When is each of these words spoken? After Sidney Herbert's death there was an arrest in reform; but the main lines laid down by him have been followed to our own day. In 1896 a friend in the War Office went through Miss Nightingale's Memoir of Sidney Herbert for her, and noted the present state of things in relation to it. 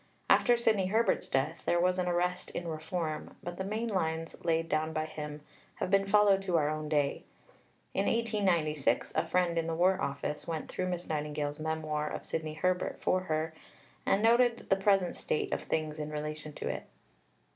After 0.31 0.57
Sidney 0.57 0.87
Herbert's 0.87 1.29
death 1.29 1.61
there 1.67 1.79
was 1.79 1.99
an 1.99 2.07
arrest 2.07 2.49
in 2.49 2.67
reform; 2.67 3.35
but 3.43 3.57
the 3.57 3.63
main 3.63 3.85
lines 3.87 4.35
laid 4.43 4.67
down 4.67 4.93
by 4.93 5.05
him 5.05 5.41
have 5.75 5.91
been 5.91 6.07
followed 6.07 6.41
to 6.41 6.57
our 6.57 6.69
own 6.69 6.89
day. 6.89 7.23
In 7.93 8.07
1896 8.07 9.13
a 9.13 9.23
friend 9.27 9.59
in 9.59 9.67
the 9.67 9.75
War 9.75 10.01
Office 10.01 10.47
went 10.47 10.69
through 10.69 10.87
Miss 10.89 11.07
Nightingale's 11.07 11.59
Memoir 11.59 12.09
of 12.09 12.25
Sidney 12.25 12.55
Herbert 12.55 12.99
for 12.99 13.19
her, 13.19 13.53
and 14.03 14.23
noted 14.23 14.71
the 14.71 14.75
present 14.75 15.15
state 15.17 15.53
of 15.53 15.61
things 15.61 15.99
in 15.99 16.09
relation 16.09 16.53
to 16.53 16.67
it. 16.67 16.85